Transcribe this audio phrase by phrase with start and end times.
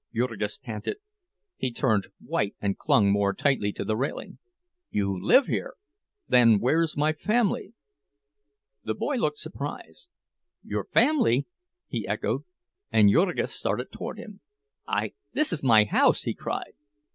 [0.15, 0.97] Jurgis panted.
[1.57, 4.39] He turned white and clung more tightly to the railing.
[4.89, 5.75] "You live here!
[6.27, 7.75] Then where's my family?"
[8.83, 10.09] The boy looked surprised.
[10.63, 11.45] "Your family!"
[11.87, 12.45] he echoed.
[12.91, 14.39] And Jurgis started toward him.
[14.87, 16.73] "I—this is my house!" he cried.